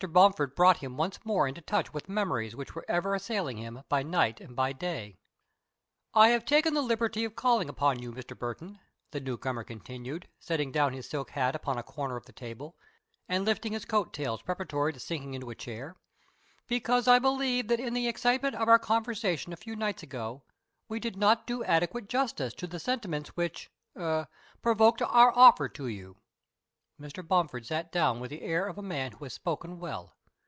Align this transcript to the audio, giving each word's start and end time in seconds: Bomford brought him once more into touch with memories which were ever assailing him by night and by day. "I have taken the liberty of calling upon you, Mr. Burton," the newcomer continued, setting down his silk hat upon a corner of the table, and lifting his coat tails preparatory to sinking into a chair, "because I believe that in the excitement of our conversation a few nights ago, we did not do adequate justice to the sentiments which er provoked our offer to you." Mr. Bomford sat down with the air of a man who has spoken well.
Bomford 0.07 0.55
brought 0.55 0.77
him 0.79 0.97
once 0.97 1.19
more 1.23 1.47
into 1.47 1.61
touch 1.61 1.93
with 1.93 2.09
memories 2.09 2.55
which 2.55 2.73
were 2.73 2.83
ever 2.87 3.13
assailing 3.13 3.57
him 3.57 3.83
by 3.87 4.01
night 4.01 4.41
and 4.41 4.55
by 4.55 4.73
day. 4.73 5.19
"I 6.15 6.29
have 6.29 6.43
taken 6.43 6.73
the 6.73 6.81
liberty 6.81 7.23
of 7.23 7.35
calling 7.35 7.69
upon 7.69 8.01
you, 8.01 8.11
Mr. 8.11 8.35
Burton," 8.35 8.79
the 9.11 9.19
newcomer 9.19 9.63
continued, 9.63 10.27
setting 10.39 10.71
down 10.71 10.93
his 10.93 11.07
silk 11.07 11.29
hat 11.29 11.55
upon 11.55 11.77
a 11.77 11.83
corner 11.83 12.15
of 12.15 12.25
the 12.25 12.31
table, 12.33 12.75
and 13.29 13.45
lifting 13.45 13.73
his 13.73 13.85
coat 13.85 14.11
tails 14.11 14.41
preparatory 14.41 14.91
to 14.91 14.99
sinking 14.99 15.35
into 15.35 15.51
a 15.51 15.55
chair, 15.55 15.95
"because 16.67 17.07
I 17.07 17.19
believe 17.19 17.67
that 17.67 17.79
in 17.79 17.93
the 17.93 18.07
excitement 18.07 18.55
of 18.55 18.67
our 18.67 18.79
conversation 18.79 19.53
a 19.53 19.55
few 19.55 19.75
nights 19.75 20.01
ago, 20.01 20.41
we 20.89 20.99
did 20.99 21.15
not 21.15 21.45
do 21.45 21.63
adequate 21.63 22.09
justice 22.09 22.55
to 22.55 22.65
the 22.65 22.79
sentiments 22.79 23.37
which 23.37 23.69
er 23.95 24.27
provoked 24.63 25.03
our 25.03 25.31
offer 25.35 25.69
to 25.69 25.85
you." 25.85 26.17
Mr. 26.99 27.27
Bomford 27.27 27.65
sat 27.65 27.91
down 27.91 28.19
with 28.19 28.29
the 28.29 28.43
air 28.43 28.67
of 28.67 28.77
a 28.77 28.81
man 28.83 29.13
who 29.13 29.25
has 29.25 29.33
spoken 29.33 29.79
well. 29.79 30.15